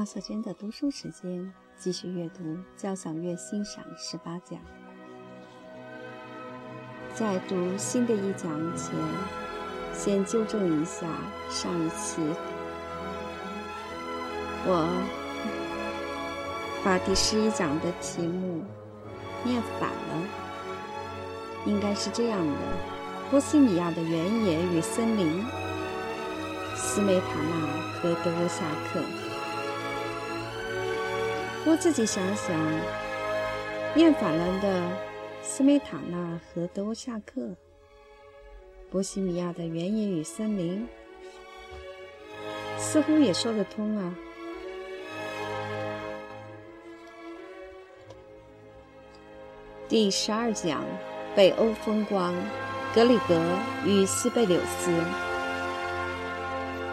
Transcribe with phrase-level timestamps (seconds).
[0.00, 2.42] 花小娟的读书时间，继续阅读
[2.74, 4.58] 《交响乐欣赏十八讲》。
[7.14, 8.94] 在读新的一讲前，
[9.92, 11.06] 先纠正一下
[11.50, 12.22] 上一期，
[14.64, 14.88] 我
[16.82, 18.64] 把第十一讲的题目
[19.44, 20.22] 念反了，
[21.66, 22.54] 应该是这样的：
[23.30, 25.44] 波西米亚的原野与森林，
[26.74, 28.64] 斯梅塔纳和德沃夏
[28.94, 29.02] 克。
[31.66, 32.58] 我自己想想，
[33.94, 35.10] 念反了的。
[35.42, 37.56] 斯梅塔纳和德沃夏克，
[38.88, 40.86] 波西米亚的原野与森林，
[42.78, 44.14] 似乎也说得通啊。
[49.88, 50.84] 第十二讲：
[51.34, 52.32] 北欧风光，
[52.94, 53.42] 格里格
[53.84, 55.29] 与西贝柳斯。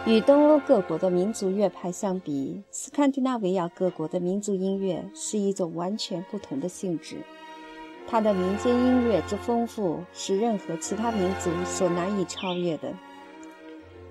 [0.08, 7.18] 与东欧各国的民族乐派相比，斯堪的纳维亚各国的民族音乐是一种完全不同的性质。
[8.06, 12.90] 它的民间音乐之丰富是任何其他民族所难以超越的。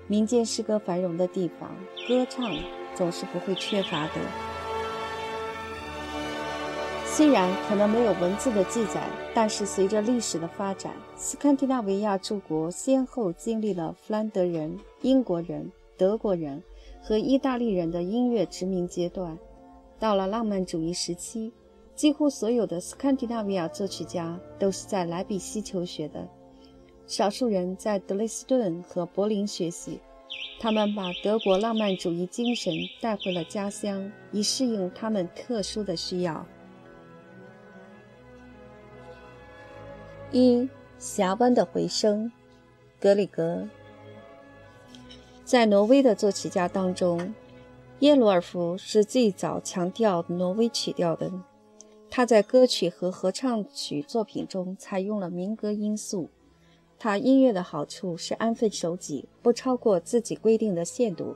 [0.06, 1.68] 民间诗歌繁荣的地方，
[2.06, 2.48] 歌唱
[2.94, 4.12] 总是不会缺乏的。
[7.06, 9.02] 虽然可能没有文字的记载，
[9.34, 16.62] 但是随着历史的发展，斯堪的纳维亚诸国先后经历了弗兰德人、英国人、德国人
[17.02, 19.36] 和意大利人的音乐殖民阶段，
[19.98, 21.52] 到了浪漫主义时期。
[21.94, 26.28] 几乎所有的斯堪的纳维亚作曲家都是在莱比锡求学的，
[27.08, 30.00] 少数人在德累斯顿和柏林学习。
[30.60, 36.46] 他们把德国浪漫主义精神带回了家乡，以适应他们特殊的需要。
[40.30, 42.30] 一峡湾的回声，
[43.00, 43.66] 格里格。
[45.48, 47.34] 在挪威的作曲家当中，
[48.00, 51.32] 耶鲁尔夫是最早强调挪威曲调的。
[52.10, 56.28] 他在歌曲和合唱曲作品中采用了民歌因素。
[56.98, 61.34] 他音乐的好处是安分守己，不超过自己规定的限度。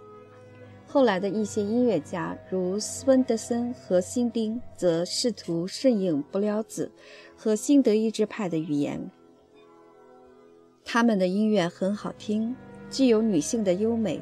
[0.87, 6.93] 后来的一些音乐家，如斯温德森和辛丁，则试图顺应不了子
[7.35, 9.11] 和新德意志派的语言。
[10.85, 12.55] 他们的音乐很好听，
[12.93, 14.21] 具有女性的优美，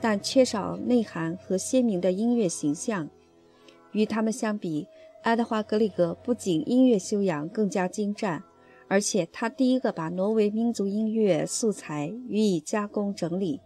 [0.00, 3.08] 但缺少内涵和鲜明的音乐形象。
[3.92, 4.86] 与他们相比，
[5.22, 8.42] 爱德华·格里格不仅音乐修养更加精湛，
[8.88, 13.60] 而且他第一个把挪威民族音乐素材予以加工整理，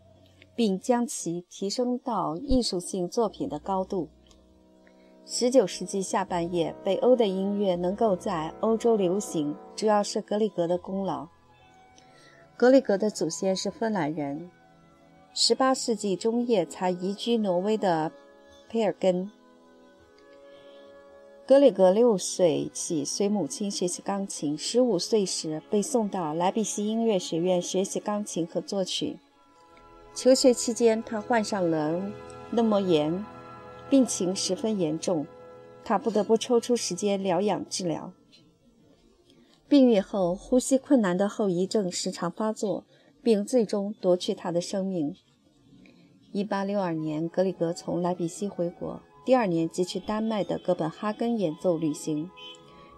[0.54, 4.08] 并将其提升到艺术性作品的高度。
[5.26, 11.26] 19世纪下半叶，北欧的音乐能够在欧洲流行，主要是格里格的功劳。
[12.62, 14.48] 格里格的祖先是芬兰人
[15.34, 18.12] ，18世纪中叶才移居挪威的
[18.68, 19.28] 佩尔根。
[21.44, 29.18] 格里格六岁起随母亲学习钢琴，十五岁时被送到莱比锡音乐学院学习钢琴和作曲。
[30.14, 32.00] 求学期间，他患上了
[32.52, 33.24] 内膜炎，
[33.90, 35.26] 病情十分严重，
[35.84, 38.12] 他不得不抽出时间疗养治疗。
[39.72, 42.84] 病愈后，呼吸困难的后遗症时常发作，
[43.22, 45.16] 并最终夺去他的生命。
[46.34, 49.00] 1862年，格里格从莱比锡回国。
[49.24, 52.30] 第二年即去丹麦的哥本哈根演奏旅行，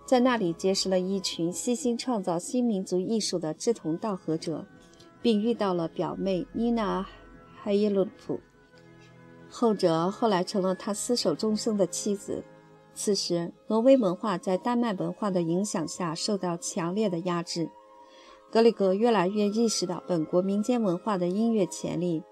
[0.04, 4.66] 在那里结识了一群悉心创造新民族艺术的志同道合者，
[5.22, 7.02] 并遇到了表妹妮娜·
[7.54, 8.40] 海耶鲁普，
[9.48, 12.42] 后者后来成了他厮守终生的妻子。
[12.94, 17.68] 此时，挪威文化在丹麦文化的影响下受到强烈的压制，
[18.50, 22.22] 格里格越来越意识到本国民间文化的音乐潜力。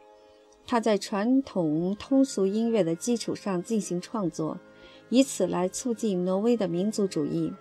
[0.65, 4.57] 他在传统通俗音乐的基础上进行创作，
[5.09, 7.53] 以此来促进挪威的民族主义。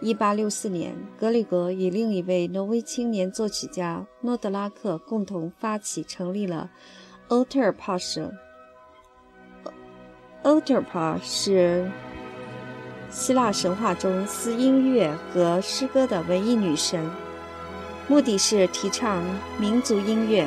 [0.00, 6.70] 1864年，格里格与另一位挪威青年作曲家诺德拉克共同发起成立了
[7.28, 8.32] 欧特尔帕社。
[10.42, 11.90] 欧特尔帕是
[13.14, 17.08] 希腊神话中司音乐和诗歌的文艺女神，
[18.08, 19.22] 目的是提倡
[19.56, 20.44] 民族音乐。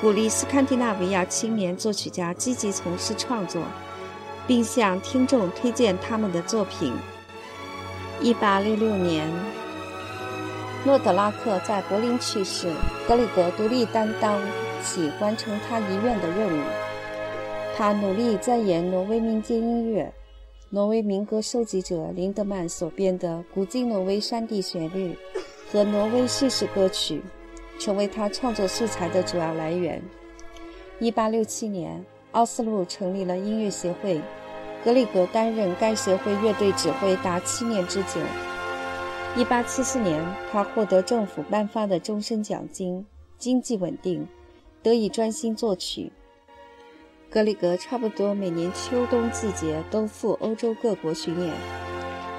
[0.00, 3.62] 鼓励斯堪的纳维亚青年作曲家积极从事创作，
[4.44, 6.92] 并向听众推荐他们的作品。
[8.22, 9.30] 1866年，
[10.84, 12.72] 诺德拉克在柏林去世，
[13.06, 14.36] 格里格独立担当
[14.82, 16.60] 起完成他遗愿的任务。
[17.76, 20.12] 他努力钻研挪威民间音乐，
[20.70, 25.14] 挪威民歌收集者林德曼所编的《古今挪威山地旋律》
[25.72, 27.22] 和挪威叙事歌曲。
[27.78, 30.02] 成为他创作素材的主要来源。
[31.00, 34.20] 1867年，奥斯陆成立了音乐协会，
[34.84, 38.20] 格里格担任该协会乐队指挥达七年之久。
[39.36, 40.20] 1874年，
[40.50, 43.06] 他获得政府颁发的终身奖金，
[43.38, 44.26] 经济稳定，
[44.82, 46.10] 得以专心作曲。
[47.30, 51.54] 格里格差不多每年秋冬季节都赴欧洲各国巡演，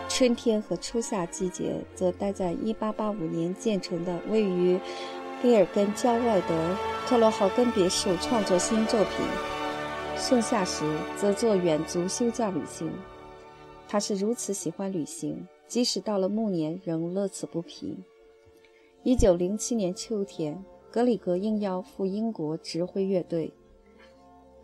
[0.09, 4.80] 春天和初夏季节则待在1885年建成的位于
[5.44, 9.12] 贝尔根郊外的特罗豪根别墅创作新作品。
[10.18, 10.83] 盛夏时
[11.15, 12.91] 则做远足休假旅行。
[13.88, 17.95] 他是如此喜欢旅行，即使到了暮年仍乐此不疲。
[19.03, 23.53] 1907年秋天，格里格应邀赴英国指挥乐队。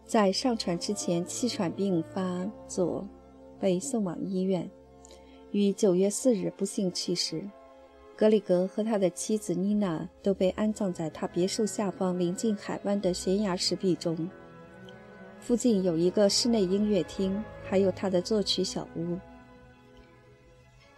[0.05, 3.07] 在上船之前，气喘病发作，
[3.59, 4.69] 被送往医院，
[5.51, 7.43] 于九月四日不幸去世。
[8.15, 14.29] 格里格和他的妻子妮娜都被安葬在他别墅下方临近海湾的悬崖石壁中。
[15.39, 19.17] 附近有一个室内音乐厅，还有他的作曲小屋。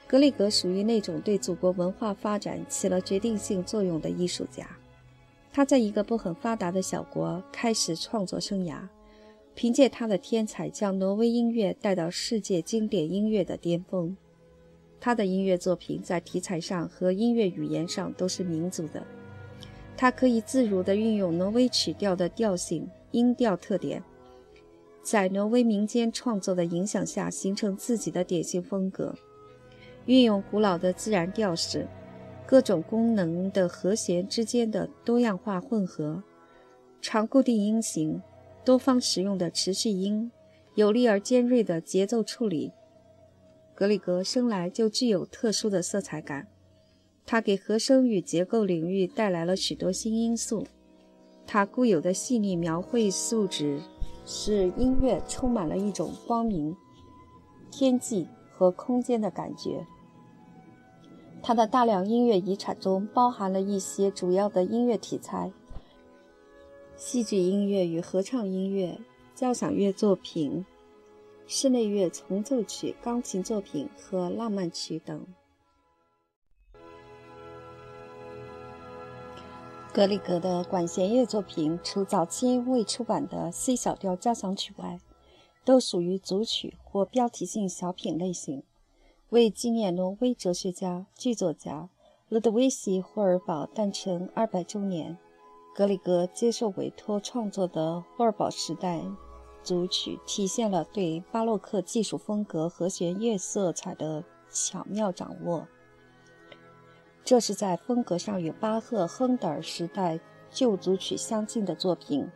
[0.06, 4.68] 格里格属于那种对祖国文化发展起了决定性作用的艺术家。
[5.52, 8.78] 他在一个不很发达的小国开始创作生涯。
[9.58, 14.16] 凭借他的天才，将挪威音乐带到世界经典音乐的巅峰。
[15.00, 19.04] 他的音乐作品在题材上和音乐语言上都是民族的。
[19.98, 24.04] 他可以自如地运用挪威曲调的调性、音调特点，
[25.02, 29.16] 在挪威民间创作的影响下形成自己的典型风格。
[30.06, 31.88] 运用古老的自然调式，
[32.46, 36.22] 各种功能的和弦之间的多样化混合，
[37.02, 38.22] 长固定音型。
[38.68, 40.30] 多方使用的持续音，
[40.76, 42.74] 有力而尖锐的节奏处理。
[43.74, 46.50] 格里格生来就具有特殊的色彩感，
[47.26, 50.68] 他给和声与结构领域带来了许多新因素。
[51.46, 53.80] 他固有的细腻描绘素质，
[54.26, 56.76] 使音乐充满了一种光明、
[57.72, 59.88] 天际和空间的感觉。
[61.42, 65.54] 他的大量音乐遗产中包含了一些主要的音乐题材。
[66.98, 68.98] 戏剧音乐与合唱音乐、
[69.36, 70.66] 交响乐作品、
[71.46, 75.28] 室内乐重奏曲、钢琴作品和浪漫曲等。
[79.94, 85.00] 格里格的管弦乐作品，除早期未出版的 C 小调交响曲外，
[85.64, 88.64] 都属于组曲或标题性小品类型。
[89.30, 91.90] 为纪念挪威哲学家、剧作家
[92.28, 95.20] 路德维希·霍尔堡诞辰二百周年。
[95.78, 99.00] 格里格接受委托创作的霍尔堡时代
[99.62, 105.68] 组曲，体现了对巴洛克技术风格和弦乐色彩的巧妙掌握。
[107.24, 110.20] 这是在风格上与巴赫、亨德尔时代
[110.50, 112.28] 旧组曲相近的作品。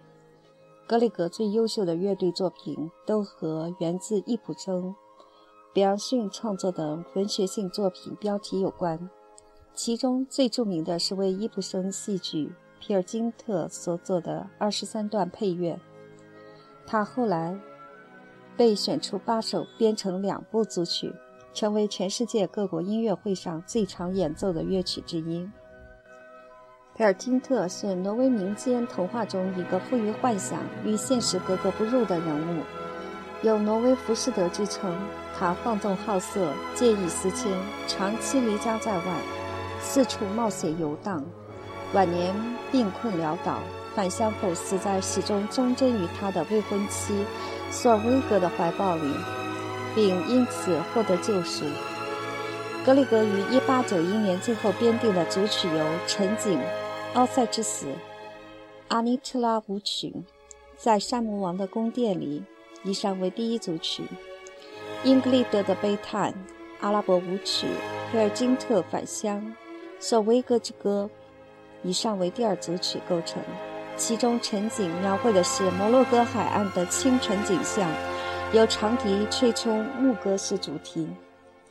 [0.85, 4.93] 格里格最优秀的乐队作品都和源自易卜生、
[5.73, 9.09] 比昂逊创作的文学性作品标题有关，
[9.73, 12.53] 其中最著名的是为易卜生戏剧。
[12.81, 15.79] 皮尔金特所做的二十三段配乐，
[16.87, 17.55] 他后来
[18.57, 21.13] 被选出八首，编成两部组曲，
[21.53, 25.47] 成为全世界各国音乐会上最常演奏的乐曲之一。
[26.95, 32.63] 皮尔金特是挪威民间童话中一个富于幻想、与现实格格不入的人物，
[33.43, 34.91] 有“挪威浮士德”之称。
[35.37, 37.51] 他放纵好色，见异思迁，
[37.87, 39.03] 长期离家在外，
[39.79, 41.23] 四处冒险游荡。
[41.93, 42.33] 晚年
[42.71, 43.59] 病困潦倒，
[43.93, 47.25] 返乡后死在始终忠贞于他的未婚妻
[47.69, 49.13] 索尔威格的怀抱里，
[49.93, 51.65] 并因此获得救赎。
[52.85, 56.57] 格里格于1891年最后编定的组曲由《陈景》
[57.13, 57.87] 《奥赛之死》
[58.87, 60.07] 《阿尼特拉舞曲》
[60.77, 62.41] 在山姆王的宫殿里，
[62.83, 64.03] 以上为第一组曲；
[65.03, 66.31] 英格丽德的悲叹
[66.79, 67.67] 《阿拉伯舞曲》
[68.11, 69.41] 《皮尔金特返乡》
[69.99, 71.09] 《索威格之歌》。
[71.83, 73.41] 以上为第二组曲构成，
[73.97, 77.89] 其中陈景描绘的是摩洛哥海岸的清晨景象，
[78.53, 81.07] 由长笛吹出牧歌式主题；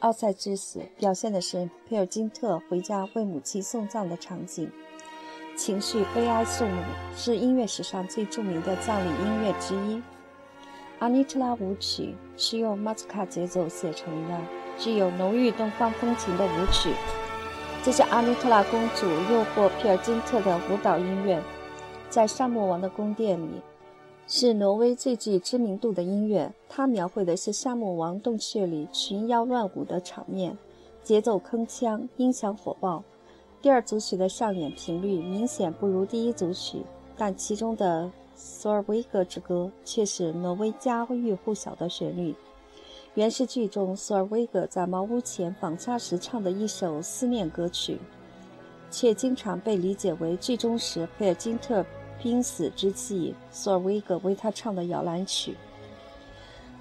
[0.01, 4.71] 奥赛之死表现的是佩尔金特回家为母亲送葬的场景，
[5.57, 6.83] 情绪悲哀肃穆，
[7.17, 10.03] 是音乐史上最著名的葬礼音乐之一。
[10.99, 14.37] 阿尼特拉舞曲是用马祖卡节奏写成的，
[14.77, 16.91] 具有浓郁东方风情的舞曲。
[17.83, 21.43] 这是阿尼特拉公主诱惑皮尔金特的舞蹈音乐，
[22.11, 23.49] 在沙漠王的宫殿里，
[24.27, 26.53] 是挪威最具知名度的音乐。
[26.69, 30.55] 它描绘的是沙漠王洞穴里群妖乱舞的场面，
[31.03, 33.03] 节奏铿锵，音响火爆。
[33.63, 36.83] 第二组曲的上演频率明显不如第一组曲，
[37.17, 42.35] 但其中的索尔维格之歌》却是挪威家喻户晓的旋律。
[43.15, 47.99] 原是剧中索尔威格在茅屋前访家时唱的一首思念歌曲，
[48.91, 51.85] 却经常被理解为剧中时佩尔金特
[52.23, 55.57] 濒死之际索尔威格为他唱的摇篮曲。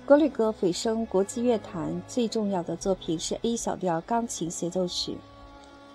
[0.06, 5.18] 格里格蜚声国际乐坛最重要的作品是 A 小调钢琴协奏曲。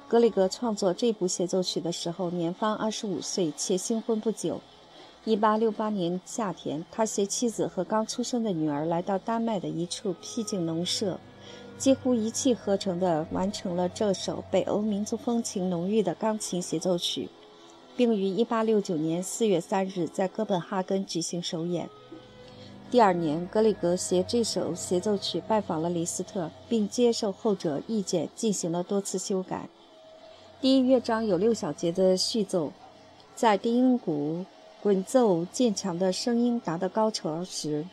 [0.09, 4.61] 格里格创作这部协奏曲的时候年方二十五岁，且新婚不久。
[5.27, 11.19] 一八六八年夏天，他携妻子和刚出生的女儿来到丹麦的一处僻静农舍，
[11.79, 17.31] 几乎一气呵成地完成了这首北欧民族风情浓郁的钢琴协奏曲，
[17.97, 21.89] 并于一八六九年四月三日在哥本哈根举行首演。
[22.91, 29.71] 第二年，格里格携这首协奏曲拜访了李斯特，并接受后者意见进行了多次修改。
[30.61, 32.73] 第一乐章有六小节的序奏，
[33.35, 34.45] 在低音鼓。
[34.85, 37.87] 滚奏渐强的声音达到高潮时，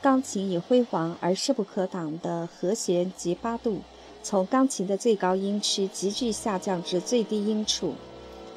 [0.00, 3.82] 钢琴以辉煌而势不可挡的和弦及八度，
[4.22, 7.92] 从钢琴的最高音区急剧下降至最低音处，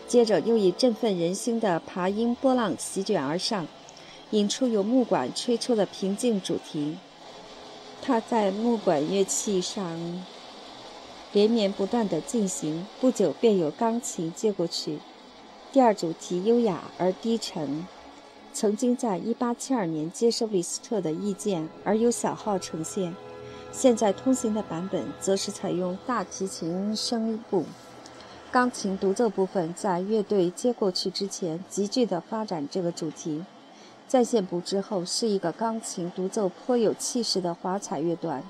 [0.08, 3.68] 接着又以振奋人心的爬音波浪席卷而上，
[4.32, 6.96] 引出由木管吹出的平静主题。
[8.02, 10.24] 它在木管乐器上
[11.34, 15.00] 连绵不断地进行，不久便有钢琴接过去。
[15.74, 17.88] 第二主题优雅而低沉，
[18.54, 23.16] 曾经在1872年接受李斯特的意见而由小号呈现，
[23.72, 27.64] 现在通行的版本则是采用大提琴声部，
[28.52, 33.44] 钢琴独奏部分在乐队接过去之前急剧地发展这个主题，
[34.08, 38.44] 在线部之后是一个钢琴独奏颇有气势的华彩乐段，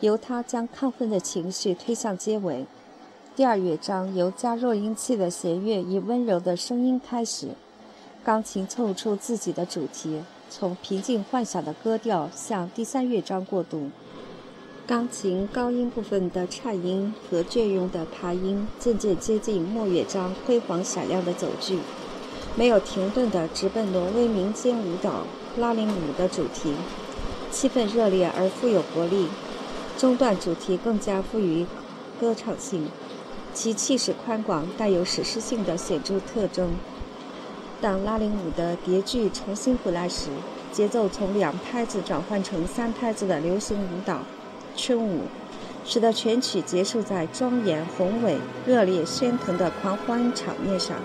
[0.00, 2.64] 由他将亢奋的情绪推向结尾。
[3.34, 7.48] 第二乐章由加弱音器的弦乐以温柔的声音开始，
[8.22, 10.20] 钢琴奏出自己的主题，
[10.50, 13.88] 从平静幻想的歌调向第三乐章过渡。
[14.86, 21.78] 钢琴高音部分的颤音和隽永的爬音渐渐接近末乐章辉煌闪亮的走句，
[22.54, 26.74] 没有停顿地直奔挪威民间舞蹈拉丁舞的主题，
[27.50, 29.28] 气氛热烈而富有活力。
[29.96, 31.64] 中段主题更加富于
[32.20, 32.86] 歌唱性。
[33.54, 36.70] 其气势宽广，带有史诗性的显著特征。
[37.80, 40.30] 当拉丁舞的叠句重新回来时，
[40.70, 44.20] 节奏从两拍子转换成三拍子的流行舞蹈——
[44.76, 45.22] 春舞，
[45.84, 50.96] 使得全曲结束在庄严、宏伟、热烈、喧腾的狂欢场面上。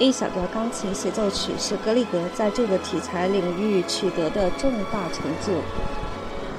[0.00, 5.52] A 小调钢琴协奏曲是格里格在这个题材领域取得的重大成就，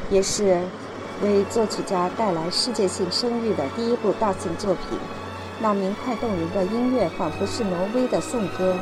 [0.09, 0.61] 也是。
[1.21, 4.97] 为作曲家带来世界性声誉的第一部大型作品，
[5.59, 8.75] 那明快动人的音乐仿佛是挪威的颂歌。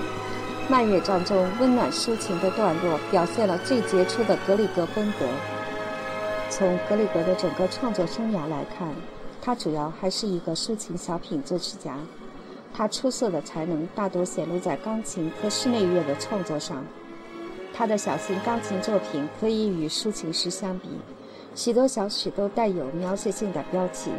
[0.70, 5.25] 慢乐章中温暖抒情的段落，表现了最杰出的格里格风格。
[6.50, 8.94] 从格里格的整个创作生涯来看，
[9.41, 11.96] 他主要还是一个抒情小品作曲家。
[12.74, 16.84] 他出色的才能大多显露在钢琴和室内乐的创作上。
[17.74, 20.89] 他的小型钢琴作品可以与抒情诗相比。
[21.57, 24.11] 许多小曲都带有描写性的标题，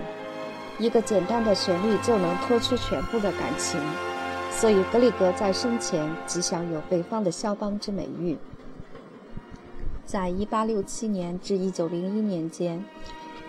[0.76, 3.80] 一个简单的旋律就能托出全部的感情，
[4.50, 8.36] 所以格里格在生前即享有“北方的肖邦”之美誉。
[10.04, 12.84] 在1867年至1901年间，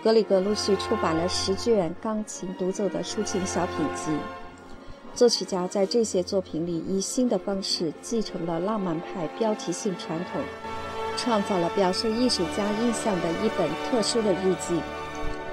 [0.04, 4.12] 格里格陆续出版了十卷钢琴独奏的抒情小品集。
[5.16, 10.40] 作曲家在这些作品里以新的方式继承了浪漫派标题性传统。
[11.16, 14.80] 创造了表述艺术家印象的一本特殊的日记。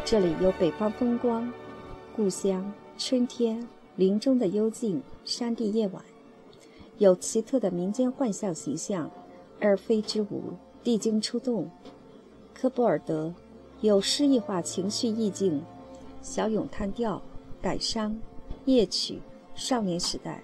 [0.05, 1.51] 这里有北方风光、
[2.15, 6.01] 故乡、春天、林中的幽静、山地夜晚，
[6.97, 9.11] 有奇特的民间幻象形象，
[9.59, 11.69] 而非之舞、地精出动。
[12.53, 13.33] 科波尔德
[13.81, 15.61] 有诗意化情绪意境，
[16.21, 17.21] 小咏叹调、
[17.61, 18.17] 感伤、
[18.65, 19.19] 夜曲、
[19.53, 20.41] 少年时代，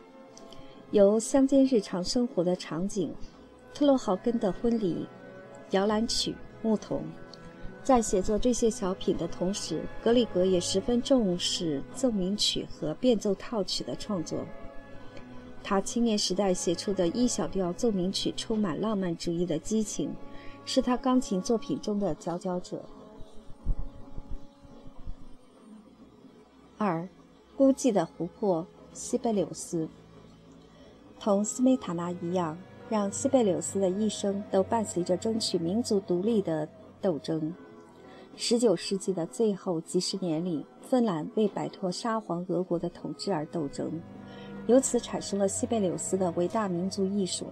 [0.92, 3.14] 有乡间日常生活的场景。
[3.74, 5.08] 特洛豪根的婚礼，
[5.72, 7.04] 摇篮曲，牧童，
[7.84, 14.46] 在写作这些小品的同时，格里格也十分重视奏鸣曲和变奏套曲的创作。
[15.64, 20.14] 他青年时代写出的一小调奏鸣曲充满浪漫主义的激情，
[20.66, 22.84] 是他钢琴作品中的佼佼者。
[26.78, 27.08] 二，
[27.56, 29.88] 孤寂的湖泊，西贝柳斯，
[31.20, 32.58] 同斯梅塔纳一样。
[32.90, 36.68] 让西贝柳斯的一生都伴随着争取民族独立的
[37.02, 37.54] 斗争。
[38.36, 43.92] 十九世纪的最后几十年里，芬兰为摆脱沙皇俄国的统治而斗争，
[44.68, 47.48] 由此产生了西贝柳斯的伟大民族艺术。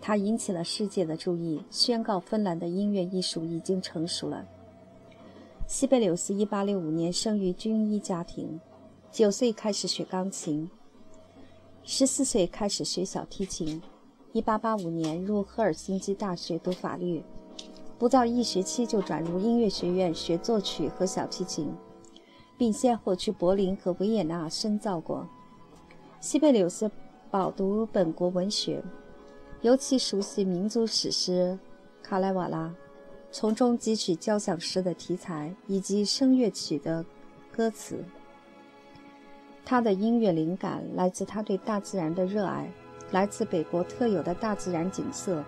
[0.00, 4.46] 它引起了世界的注意，宣告芬兰的音乐艺术已经成熟了。
[5.66, 8.60] 西贝柳斯一八六五年生于军医家庭，
[9.12, 10.68] 九岁开始学钢琴，
[11.84, 13.80] 十四岁开始学小提琴。
[14.32, 17.22] 1885年入赫尔辛基大学读法律，
[17.98, 21.72] 不到一学期就转入音乐学院学作曲和小提琴，
[22.56, 25.26] 并先后去柏林和维也纳深造过。
[26.20, 26.90] 西贝柳斯
[27.30, 28.82] 饱读本国文学。
[29.62, 31.58] 尤其熟悉民族史诗
[32.02, 32.68] 《卡莱瓦拉》，
[33.30, 37.04] 从中汲取交响诗的题材以及声乐曲的
[37.52, 38.02] 歌词。
[39.62, 42.72] 他的音乐灵感来自他对大自然的热爱，
[43.12, 45.44] 来自北国特有的大自然景色。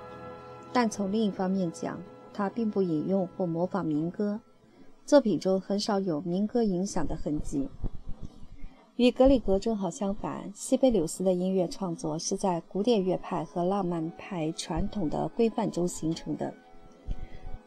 [0.72, 2.00] 但从另一方面讲，
[2.32, 4.40] 他并不引用或模仿民歌，
[5.04, 7.68] 作品中很少有民歌影响的痕迹。
[8.96, 16.52] 与格里格正好相反，西贝柳斯的音乐创作是在古典乐派和浪漫派传统的规范中形成的。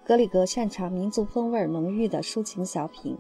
[0.03, 3.17] 格里格擅长民族风味浓郁的抒情小品、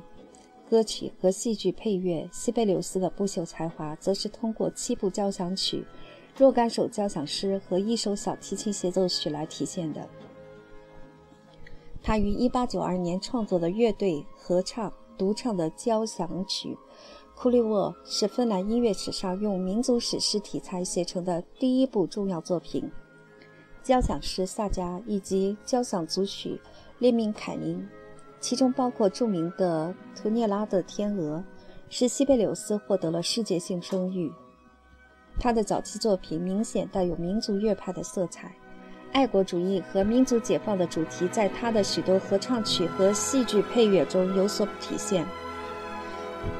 [0.69, 5.83] 歌曲和戏剧配乐，西贝柳斯的不朽才华则是通过七部交响曲、
[6.37, 10.05] 若干首交响诗和一首小提琴协奏曲来体现的。
[12.03, 16.77] 他于1892年创作的乐队合唱、独唱的交响曲。
[17.35, 22.89] 库利沃是芬兰音乐史上用民族史诗题材写成的第一部重要作品。
[23.81, 26.59] 交响诗《萨迦》以及交响组曲
[26.99, 27.75] 《列明凯尼》，
[28.39, 31.37] 其中包括著名的《图涅拉的天鹅》，
[31.89, 34.31] 使西贝柳斯获得了世界性声誉。
[35.39, 38.51] 他的早期作品明显带有民族乐派的色彩，
[39.11, 45.25] 爱国主义和民族解放的主题在他的许多合唱曲和戏剧配乐中有所体现。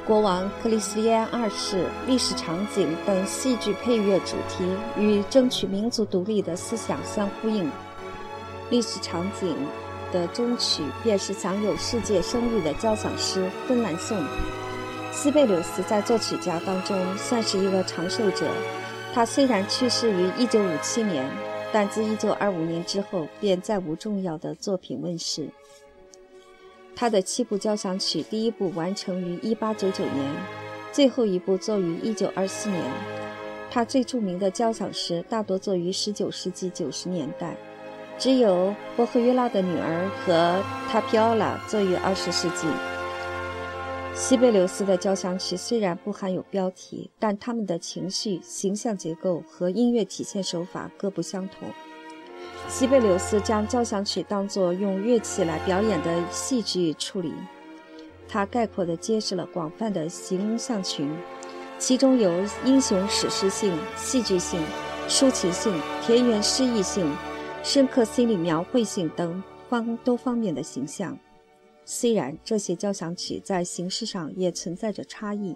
[0.06, 4.66] 国王克里斯蒂安二世、历史场景等戏剧配乐主题
[4.98, 7.70] 与争取民族独立的思想相呼应。
[8.70, 9.56] 历史场景
[10.12, 14.18] 的终曲便是享有世界声誉的交响诗《芬兰颂》。
[15.16, 18.52] 斯贝柳斯在作曲家当中算是一个长寿者。
[19.14, 21.26] 他虽然去世于1957年，
[21.72, 25.48] 但自1925年之后便再无重要的作品问世。
[26.98, 30.36] 他的七部交响曲，第一部完成于1899年，
[30.92, 32.84] 最后一部作于1924年。
[33.72, 37.56] 他最著名的交响诗大多作于19世纪90年代，
[38.20, 42.68] 只有《波赫约拉的女儿》和《塔皮奥拉》作于20世纪。
[44.16, 51.68] 西贝柳斯的交响曲虽然不含有标题，但他们的情绪、形象结构和音乐体现手法各不相同。
[52.70, 57.34] 西贝柳斯将交响曲当作用乐器来表演的戏剧处理，
[58.28, 61.14] 他概括地揭示了广泛的形象群，
[61.78, 62.32] 其中有
[62.64, 64.62] 英雄史诗性、戏剧性、
[65.10, 67.14] 抒情性、田园诗意性、
[67.64, 71.16] 深刻心理描绘性等方多方面的形象。
[71.86, 75.56] 虽然这些交响曲在形式上也存在着差异，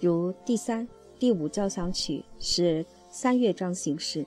[0.00, 0.86] 如第三、
[1.18, 4.26] 第五交响曲是三乐章形式。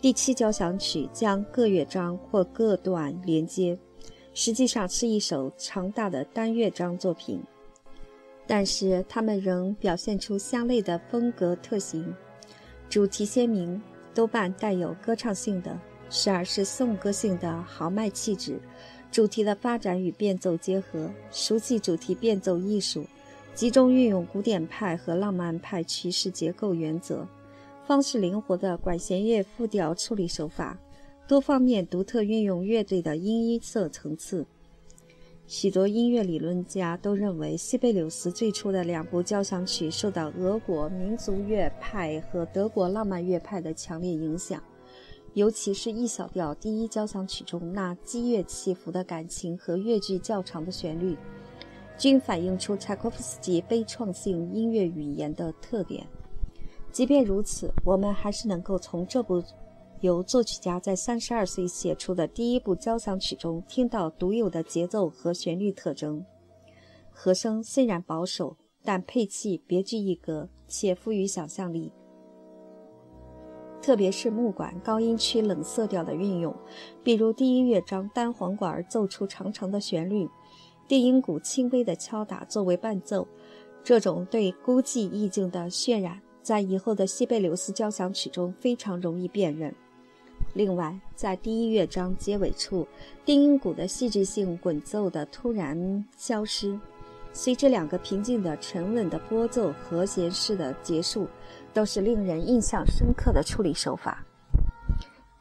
[0.00, 3.76] 第七交响曲将各乐章或各段连接，
[4.34, 7.42] 实际上是一首长大的单乐章作品，
[8.46, 12.14] 但是它们仍表现出相类的风格特性：
[12.88, 13.82] 主题鲜明，
[14.14, 15.76] 多半带有歌唱性的，
[16.08, 18.60] 时而是颂歌性的豪迈气质；
[19.10, 23.06] 主题的发展与变奏结合，熟悉主题变奏艺术，
[23.54, 27.26] 集中运用古典派和浪漫派曲式结构原则。
[27.86, 30.78] 方式灵活的管弦乐复调处理手法，
[31.26, 34.44] 多方面独特运用乐队的音色层次。
[35.46, 44.60] 许多音乐理论家都认为，西贝柳斯最初的两部交响曲受到俄国民族乐派和德国浪漫乐派的强烈影响，
[45.36, 51.14] 尤其是 E 小调第一交响曲中那激越起伏的感情和乐句较长的旋律，
[51.98, 56.06] 均反映出柴可夫斯基悲怆性音乐语言的特点。
[56.90, 59.44] 即便如此，我们还是能够从这部
[60.00, 66.24] 由作曲家在三十二岁写出的第一部交响曲中听到独有的节奏和旋律特征。
[67.10, 71.92] 和声虽然保守，但配器别具一格，且富于想象力。
[73.86, 76.52] 特别是木管高音区冷色调的运用，
[77.04, 80.28] 比如第一乐章单簧管奏出长长的旋律，
[80.88, 83.28] 低音鼓轻微的敲打作为伴奏，
[83.84, 86.20] 这种对孤寂意境的渲染。
[86.42, 89.72] 在以后的西贝柳斯交响曲中非常容易辨认。
[90.52, 92.88] 另外，在第一乐章结尾处，
[93.24, 96.76] 低音鼓的戏剧性滚奏的突然消失，
[97.32, 101.28] 随着两个平静的、沉稳的拨奏和弦式的结束，
[101.76, 104.24] 都是令人印象深刻的处理手法。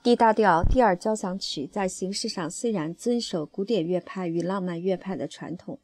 [0.04, 5.80] D 大调第二交响曲在形式上虽然遵守古典乐派与浪漫乐派的传统，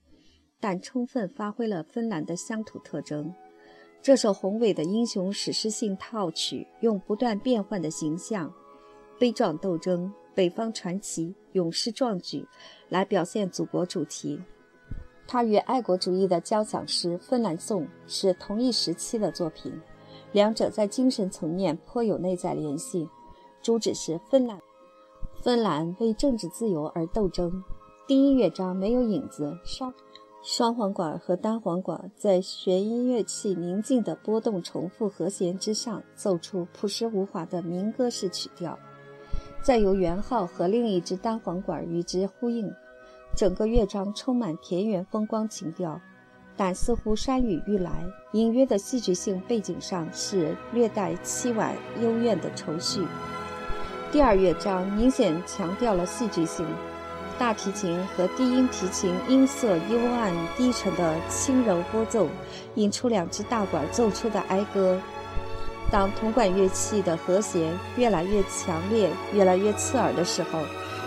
[0.60, 3.34] 但充分发挥了芬兰的乡土特征。
[4.02, 8.54] 这首宏伟的英雄史诗性套曲，用不断变换的形象、
[9.18, 12.46] 悲壮斗争、北方传奇、勇士壮举
[12.90, 14.38] 来表现祖国主题。
[15.26, 19.80] 它与爱国主义的交响诗《芬兰颂》是同一时期的作品。
[20.32, 23.10] 两者在精神层面颇有内在联系，
[23.62, 24.60] 主旨是芬兰，
[25.42, 27.62] 芬兰为政治自由而斗争。
[28.08, 29.94] 第一乐章没有影子，双
[30.42, 38.80] 双簧管和单簧管在弦音乐器宁静的波动重复和弦之上奏出朴实无华的民歌式曲调，
[39.62, 42.74] 再由圆号和另一只单簧管与之呼应，
[43.36, 46.00] 整个乐章充满田园风光情调。
[46.58, 47.92] 但似乎山雨欲来，
[48.34, 53.06] 隐约的戏剧性背景上是略带凄婉幽怨的愁绪。
[54.12, 56.66] 第二乐章明显强调了戏剧性，
[57.40, 62.28] 大提琴和低音提琴音色幽暗低沉的轻柔拨奏，
[62.76, 65.00] 引出两只大管奏出的哀歌。
[65.90, 70.60] 当铜管乐器的和弦越来越强烈、越来越刺耳的时候，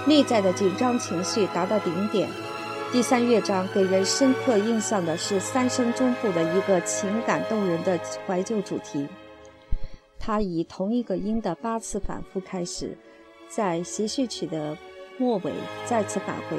[0.06, 2.28] 内在的紧张情绪达到顶点。
[2.94, 9.04] 第三乐章给人深刻印象的是三声中部的一个情感动人的怀旧主题，
[10.16, 12.96] 它以同一个音的八次反复开始，
[13.48, 14.78] 在协序曲的
[15.18, 15.52] 末尾
[15.84, 16.56] 再次返回，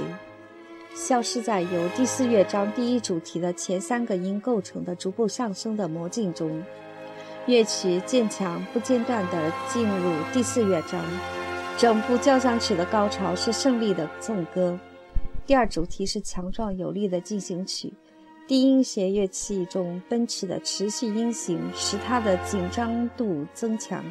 [0.93, 6.61] 消失在由第四乐章第一主题的前三个音构成的逐步上升的魔镜中。
[7.45, 11.01] 乐曲渐强不间断地进入第四乐章，
[11.77, 14.77] 整部交响曲的高潮是胜利的颂歌。
[15.47, 17.93] 第二主题是强壮有力的进行曲，
[18.47, 24.03] 低音弦乐器中奔驰的持续音型使它的紧张度增强。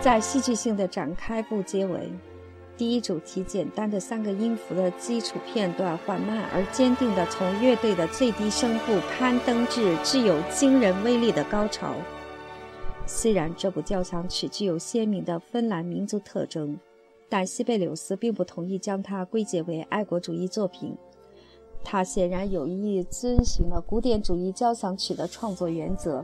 [0.00, 2.10] 在戏剧性的展开部结尾，
[2.78, 11.94] 第一主题简单的三个音符的基础片段缓慢而坚定地从乐队的最低声部攀登至具有惊人威力的高潮。
[13.04, 16.78] 虽然这部交响曲具有鲜明的芬兰民族特征。
[17.32, 20.94] 但西贝柳斯并不同意将它归结为爱国主义作品。
[21.82, 26.22] 他显然有意遵循了古典主义交响曲的创作原则，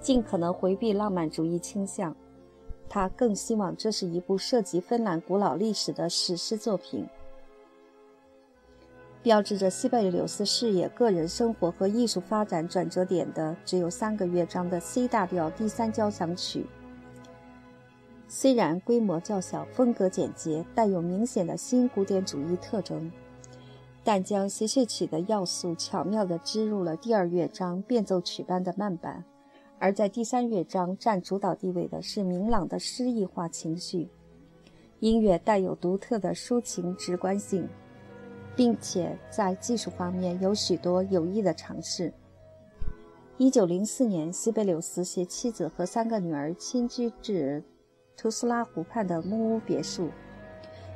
[0.00, 2.12] 尽可能回避浪漫主义倾向。
[2.88, 7.06] 他更希望这是一部涉及芬兰古老历史的史诗作品。
[9.22, 16.66] 标志着西贝柳斯事业、个人生活和艺术发展转折点的，只有三个乐章的 C 大调第三交响曲。
[18.32, 23.10] 虽然规模较小，风格简洁，带有明显的新古典主义特征，
[24.04, 29.24] 但将协奏曲的要素巧妙地织入了第二乐章变奏曲般的慢板，
[29.80, 34.08] 而在第三乐章占主导地位的是明朗的诗意化情绪。
[35.00, 37.68] 音乐带有独特的抒情直观性，
[38.54, 42.12] 并且在技术方面有许多有益的尝试。
[43.38, 47.64] 一九零四年，西贝柳斯携妻子和三个女儿迁居至。
[48.20, 50.10] 图斯拉湖畔的木屋别墅，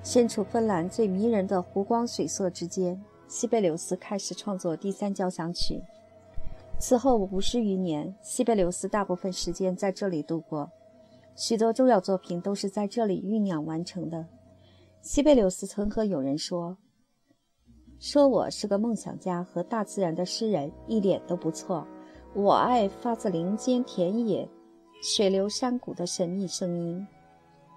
[0.02, 5.80] 身处芬兰最迷人的湖光水色之间，西贝柳斯开始创作第三交响曲。
[6.78, 10.70] 此后五十余年，西贝柳斯大部分时间在这里度过，
[11.34, 14.26] 许多重要作品都是在这里酝酿完成的。
[15.00, 16.76] 西贝柳斯曾和友人说
[17.98, 21.86] ：“说我是个梦想家和大自然的诗人，一点都不错。
[22.34, 24.46] 我爱发自林间田野、
[25.02, 27.06] 水流山谷的神秘声音。”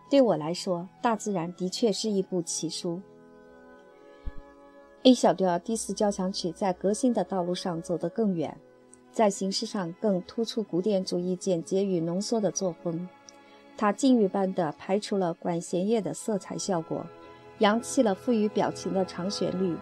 [0.09, 3.01] 对我来说，大自然的确是一部奇书。
[5.03, 8.57] A 小调第四交响曲在革新的道路上走得更远，
[9.11, 13.07] 在形式上更突出古典主义简洁与浓缩的作风。
[13.77, 17.05] 它禁欲般地排除了管弦乐的色彩效果，
[17.59, 19.77] 扬弃了富于表情的长旋律，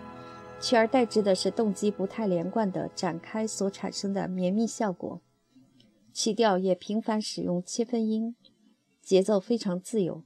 [0.60, 5.22] 取而代之的是动机不太连贯的展开所产生的绵密效果。
[6.14, 8.36] 曲调也频繁使用切分音。
[9.06, 10.24] 节奏非常自由，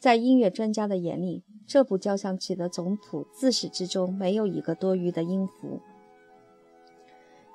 [0.00, 5.80] 在音乐专家的眼里，这部交响曲的总谱自始至终没有一个多余的音符。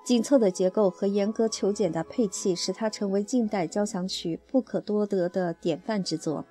[0.05, 6.45] 紧凑的结构和严格求简的配器使它成为近代交响曲不可多得的典范之作。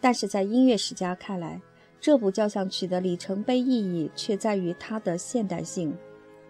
[0.00, 1.60] 但是在音乐史家看来，
[2.00, 5.94] 这部交响曲的里程碑意义却在于它的现代性，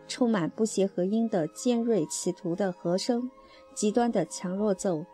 [0.06, 3.28] 充满不协和音的尖锐企图的和声，
[3.74, 5.04] 极端的强弱奏。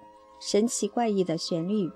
[0.41, 1.91] 神奇怪异的旋律，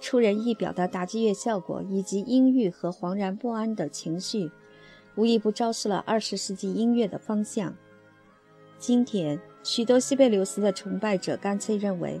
[0.00, 4.50] 出人意表的打击乐效果，以及阴郁和惶然不安的情绪，
[5.14, 7.74] 无一不昭示了二十世纪音乐的方向。
[8.78, 12.20] 今天，许多西贝柳斯的崇拜者干脆认为，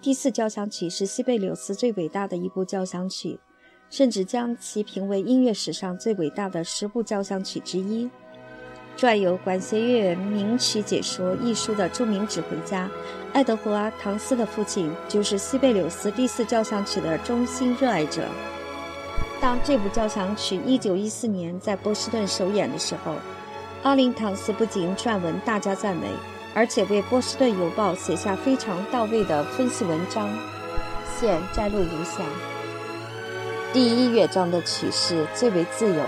[0.00, 3.40] 第四交响曲是西贝柳斯最伟大的一部交响曲，
[3.90, 8.08] 甚至将其评为音乐史上最伟大的十部交响曲之一。
[8.96, 12.88] 撰有《管弦乐名曲解说》一书的著名指挥家
[13.34, 18.22] 爱德华·唐斯的父亲，就是西贝柳斯第四交响曲的衷心热爱者。
[19.38, 23.16] 当这部交响曲1914年在波士顿首演的时候，
[23.82, 26.08] 阿林·唐斯不仅撰文大加赞美，
[26.54, 30.26] 而且为《波士顿邮报》写下非常到位的分析文章。
[31.20, 32.22] 现摘录如下：
[33.74, 36.02] 第一乐章的曲式最为自由。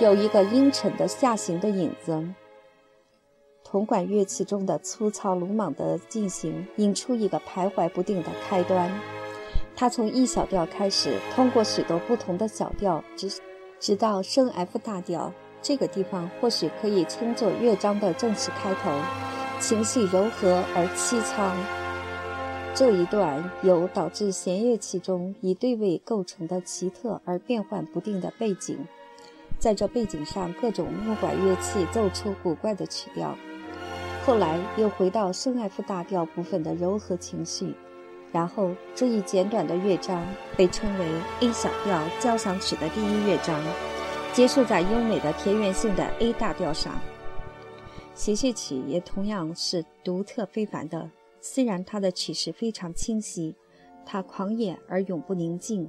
[0.00, 2.20] 有一个阴沉的下行的影子，
[3.62, 8.90] 铜管乐器中的粗糙鲁莽的进行引出一个徘徊不定的开端。
[9.76, 13.30] 它从 E 小调开始，通过许多不同的小调，直
[13.78, 15.32] 直到升 F 大调。
[15.62, 18.90] 这个地方或许可以称作乐章的正式开头，
[19.60, 21.52] 情绪柔和而凄怆。
[22.74, 28.76] 这一段由导致弦乐器中以对位构成的奇特而变幻不定的背景。
[29.64, 33.34] 在这背景上，各种木管乐器奏出古怪的曲调。
[34.26, 37.74] 后来又回到升 F 大调部分的柔和情绪，
[38.30, 40.22] 然后这一简短的乐章
[40.54, 41.06] 被称为
[41.40, 43.58] A 小调交响曲的第一乐章，
[44.34, 47.00] 结束在优美的田园性的 A 大调上。
[48.14, 53.56] 协谑曲也同样是独特非凡的，虽然它的曲式非常清晰，
[54.04, 55.88] 它狂野而永不宁静。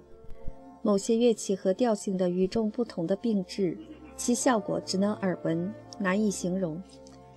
[0.86, 3.76] 某些乐器和调性的与众不同的并置，
[4.16, 6.80] 其效果只能耳闻，难以形容。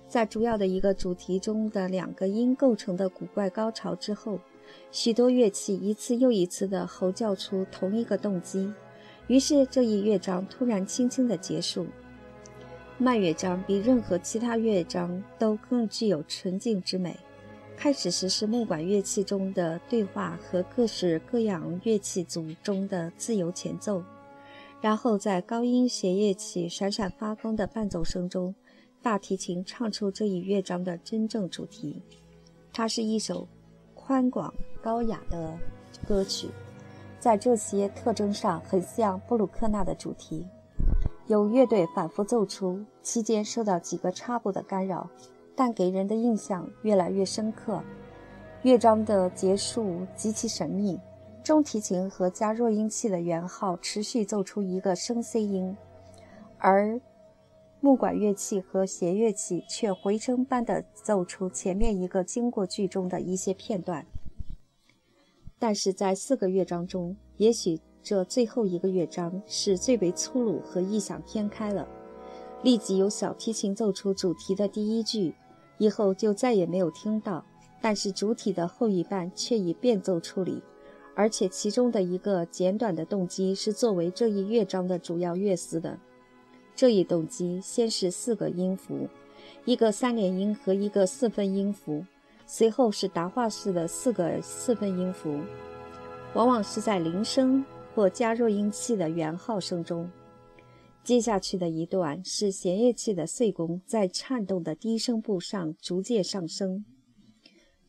[0.07, 4.39] 在主要的一个主题中的两个音构成的古怪高潮之后，
[4.91, 8.71] 许多乐器一次又一次地吼叫出同一个动机，
[9.25, 11.87] 于是这一乐章突然轻轻地结束。
[12.99, 17.17] 慢乐章比任何其他乐章都更具有纯净之美。
[17.79, 24.03] 开始时是木管乐器中的对话和各式各样乐器组中的自由前奏，
[24.81, 28.53] 然后在高音弦乐器闪闪发光的伴奏声中，
[29.01, 32.01] 大提琴唱出这一乐章的真正主题。
[32.73, 33.47] 它是一首
[33.95, 35.57] 宽广高雅的
[36.05, 36.49] 歌曲，
[37.17, 40.45] 在这些特征上很像布鲁克纳的主题。
[41.27, 45.09] 有乐队反复奏出，期间受到几个插播的干扰。
[45.59, 47.83] 但给人的印象越来越深刻。
[48.61, 50.97] 乐章的结束极其神秘，
[51.43, 55.75] 中提琴和加弱音器的圆号持续奏出一个升 C 音，
[56.59, 57.01] 而
[57.81, 64.05] 木管乐器和弦乐器却回声般的奏出前面一个经过句中的一些片段。
[65.59, 71.85] 但是在四个乐章中，也许这最后一个乐章是最为粗鲁和异想天开了。
[72.63, 75.35] 立即由小提琴奏出主题的第一句。
[75.79, 77.43] 以后就再也没有听到，
[77.81, 80.61] 但是主体的后一半却已变奏处理，
[81.15, 85.97] 而且其中的一个简短的动机是作为这一乐章的主要乐思的。
[86.75, 89.07] 这一动机先是四个音符，
[89.65, 92.05] 一个三连音和一个四分音符，
[92.45, 95.39] 随后是答话式的四个四分音符，
[96.33, 97.63] 往往是在铃声
[97.95, 100.09] 或加弱音器的圆号声中。
[101.03, 106.85] 接下去的一段是弦乐器的碎弓在颤动的低声部上逐渐上升，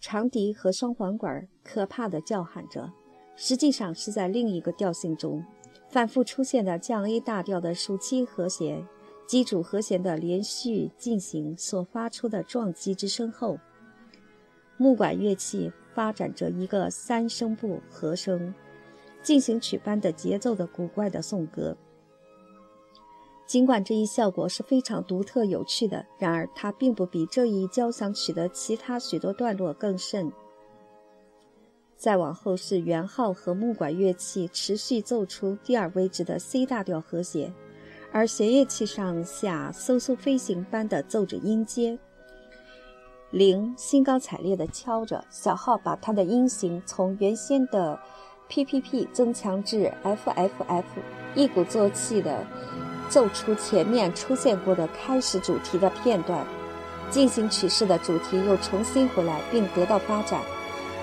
[0.01, 2.91] 长笛和双簧管可怕地叫喊着，
[3.37, 5.45] 实际上是在另一个调性中
[5.91, 8.87] 反复出现的降 A 大调的属七和弦
[9.27, 13.59] 基础和弦的连续进行所发出的撞击之声后，
[14.79, 18.55] 木管乐器发展着一个三声部和声
[19.23, 21.77] 进行曲般的节奏的古怪的颂歌。
[23.51, 30.31] 尽管这一效果是非常独特有趣的，然而它并不比这一交响曲的其他许多段落更甚。
[31.97, 37.53] 再往后是圆号和木管乐器持续奏出第二位置的 C 大调和谐，
[38.13, 41.99] 而弦乐器上下嗖嗖飞行般的奏着音阶，
[43.33, 47.99] 铃兴高采烈地敲着，小号把它的音型从原先的
[48.47, 50.87] P P P 增强至 F F F，
[51.35, 52.47] 一鼓作气的。
[53.11, 56.47] 奏出前面出现过的开始主题的片段，
[57.11, 60.41] 进行曲式的主题又重新回来并得到发展。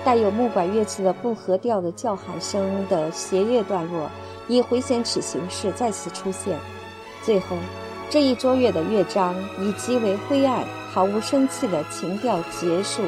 [0.04, 4.10] 带有木管乐器的不合调的叫喊声的弦乐段落
[4.46, 6.58] 以回旋曲形式再次出现。
[7.22, 7.56] 最后，
[8.08, 13.02] 这一卓越的乐章以极为灰暗、毫无生气的情调结束。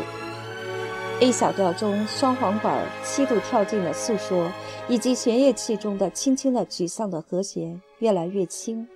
[1.20, 4.50] A 小调中双簧管七度跳进的诉说，
[4.88, 7.80] 以及弦乐器中的轻轻的沮丧的和弦。
[7.98, 8.88] 越来越轻，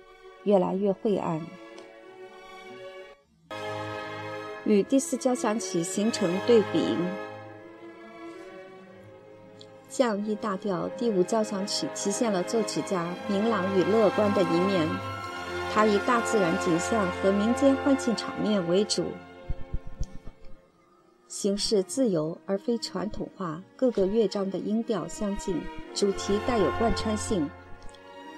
[0.43, 1.39] 越来越晦暗。
[4.65, 6.97] 与第四交响曲形成对比。
[9.87, 14.87] 降 E 大调第五交响曲体现了作曲家明朗与乐观的一面，
[15.71, 19.05] 它以大自然景象和民间欢庆场面为主，
[21.35, 25.59] 形式自由而非传统化，各个乐章的音调相近，
[25.93, 27.45] 主题带有贯穿性，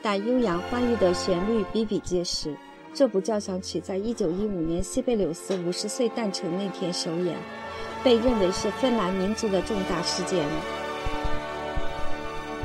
[0.01, 2.57] 但悠扬欢愉的旋律比比皆是。
[2.95, 7.37] 这部交响曲在1915年西贝柳斯五十岁诞辰那天首演，
[8.03, 10.43] 被认为是芬兰民族的重大事件。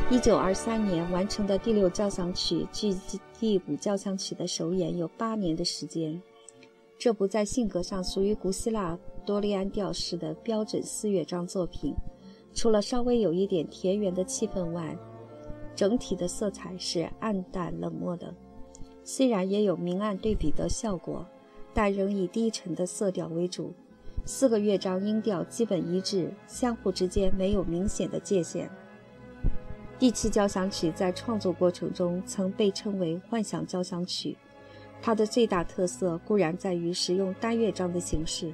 [0.08, 2.96] 一九二三年完成的第六交响曲，距
[3.38, 6.22] 第五交响曲的首演有八年的时间。
[6.98, 11.94] 这部在性格上属于古希腊多利安调式的标准四乐章作品，
[12.54, 14.96] 除了稍微有一点田园的气氛外，
[15.74, 18.34] 整体的色彩是暗淡冷漠的。
[19.04, 21.26] 虽然也有明暗对比的效果，
[21.74, 23.72] 但仍以低沉的色调为主。
[24.24, 28.70] 四个乐章音调基本一致，相互之间没有明显的界限。
[29.98, 34.36] 第七交响曲在创作过程中曾被称为“幻想交响曲”，
[35.02, 38.52] 它的最大特色固然在于使用单乐章的形式，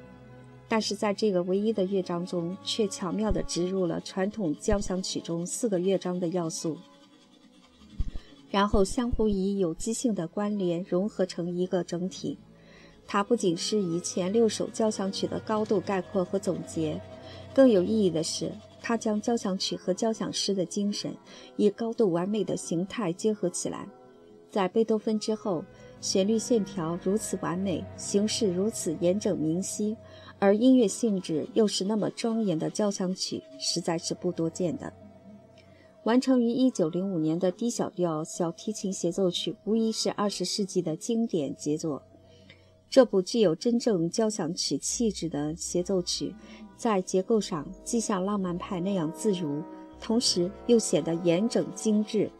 [0.69, 6.77] 但是在这个唯一的乐章中，却巧妙地植入了传统交响曲中四个乐章的要素，
[8.51, 12.37] 然后相互以有机性的关联融合成一个整体。
[13.07, 17.01] 它不仅是以前六首交响曲的高度概括和总结，
[17.53, 18.51] 更有意义的是。
[18.81, 21.13] 它将交响曲和交响诗的精神
[21.57, 23.85] 以高度完美的形态结合起来。
[24.49, 25.63] 在贝多芬之后，
[25.99, 29.97] 旋律线条如此完美，形式如此严整明晰，
[30.39, 34.91] 而音乐性质又是那么庄严的交响曲，实在是不多见的。
[36.03, 42.01] 完成于1905年的 D 小调小提琴协奏曲，无疑是20世纪的经典杰作。
[42.89, 46.33] 这部具有真正交响曲气质的协奏曲。
[46.75, 49.61] 在结构上既像浪漫派那样自如，
[49.99, 52.31] 同时又显得严整精致。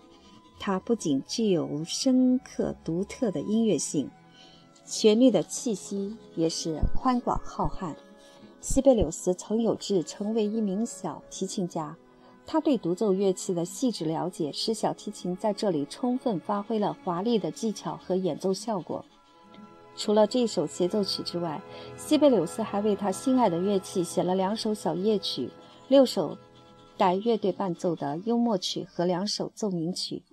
[0.58, 4.10] 它不仅具有深刻独特的音乐性，
[4.90, 7.94] 旋律的气息也是宽广浩瀚。
[8.60, 11.96] 西贝柳斯曾有志成为一名小提琴家，
[12.44, 19.06] 他对独奏乐器的细致了解，使小提琴在这里充分发挥了华丽的技巧和演奏效果。
[19.96, 21.62] 除了这首协奏曲之外，
[21.96, 25.52] 西贝柳斯还为他心爱的乐器写了两首小夜曲、
[25.88, 26.36] 六首
[26.98, 30.24] 带乐队伴奏的幽默曲和两首奏鸣曲。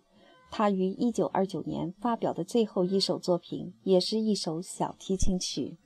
[0.51, 5.77] 他于1929年发表的最后一首作品，也是一首小提琴曲。